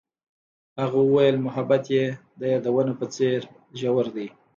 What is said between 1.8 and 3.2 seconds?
یې د یادونه په